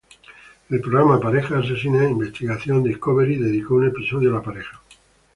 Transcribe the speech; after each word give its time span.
El 0.71 0.81
programa 0.81 1.19
Parejas 1.19 1.63
Asesinas 1.63 2.09
Investigation 2.09 2.81
Discovery, 2.81 3.37
dedicó 3.37 3.75
un 3.75 3.87
episodio 3.87 4.31
a 4.31 4.39
la 4.39 4.43
pareja. 4.43 4.81